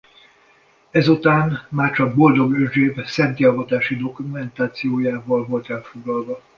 [0.91, 6.41] Ezután már csak Boldog Özséb szentté avatási dokumentációjával volt elfoglalva.